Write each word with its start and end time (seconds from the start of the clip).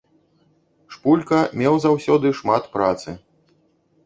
Шпулька 0.95 1.41
меў 1.61 1.77
заўсёды 1.85 2.33
шмат 2.39 2.63
працы. 2.79 3.17